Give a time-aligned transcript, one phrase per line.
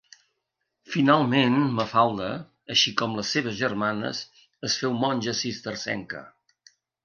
[0.93, 2.31] Finalment Mafalda,
[2.77, 4.25] així com les seves germanes,
[4.71, 6.27] es féu monja cistercenca.